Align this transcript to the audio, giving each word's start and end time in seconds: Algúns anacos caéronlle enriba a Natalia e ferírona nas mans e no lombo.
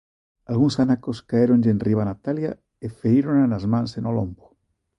Algúns 0.51 0.75
anacos 0.83 1.17
caéronlle 1.29 1.73
enriba 1.75 2.01
a 2.03 2.09
Natalia 2.11 2.51
e 2.85 2.87
ferírona 2.99 3.45
nas 3.51 3.65
mans 3.73 3.91
e 3.97 3.99
no 4.01 4.11
lombo. 4.17 4.45